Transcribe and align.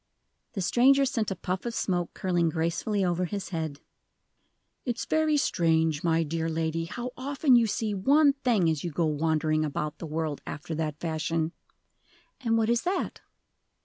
The 0.53 0.61
stranger 0.61 1.05
sent 1.05 1.29
a 1.29 1.35
puff 1.35 1.63
of 1.63 1.75
smoke 1.75 2.15
curling 2.15 2.49
gracefully 2.49 3.05
over 3.05 3.25
his 3.25 3.49
head. 3.49 3.81
"It's 4.83 5.05
very 5.05 5.37
strange, 5.37 6.03
my 6.03 6.23
dear 6.23 6.49
lady, 6.49 6.85
how 6.85 7.11
often 7.15 7.55
you 7.55 7.67
see 7.67 7.93
one 7.93 8.33
thing 8.33 8.67
as 8.67 8.83
you 8.83 8.89
go 8.89 9.05
wandering 9.05 9.63
about 9.63 9.99
the 9.99 10.07
world 10.07 10.41
after 10.47 10.73
that 10.73 10.99
fashion." 10.99 11.51
"And 12.39 12.57
what 12.57 12.67
is 12.67 12.81
that?" 12.81 13.21